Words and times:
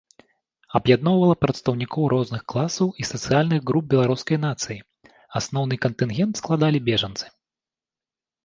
Аб'ядноўвала 0.77 1.33
прадстаўнікоў 1.43 2.03
розных 2.13 2.41
класаў 2.53 2.87
і 3.03 3.07
сацыяльных 3.11 3.61
груп 3.71 3.85
беларускай 3.93 4.37
нацыі, 4.47 4.79
асноўны 5.41 5.75
кантынгент 5.85 6.33
складалі 6.43 6.79
бежанцы. 6.89 7.25